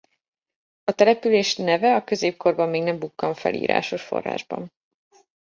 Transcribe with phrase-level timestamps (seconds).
[0.83, 4.71] A települést neve a középkorban még nem bukkan fel írásos forrásban.